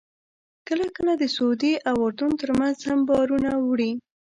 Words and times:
کله 0.67 0.85
کله 0.95 1.13
د 1.17 1.23
سعودي 1.35 1.73
او 1.89 1.95
اردن 2.05 2.31
ترمنځ 2.41 2.77
هم 2.89 2.99
بارونه 3.09 3.49
وړي. 3.67 3.91